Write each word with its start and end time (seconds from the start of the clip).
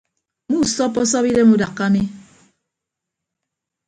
Muusọppọsọp 0.49 1.23
idem 1.29 1.49
udakka 1.53 1.85
ke 1.87 1.89
mmi. 1.89 2.01